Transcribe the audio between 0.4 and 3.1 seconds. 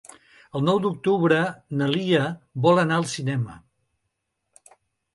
El nou d'octubre na Lia vol anar al